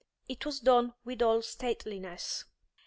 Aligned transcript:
It 0.27 0.47
was 0.47 0.59
done 0.59 0.95
with 1.05 1.21
all 1.21 1.43
stateliness. 1.43 2.45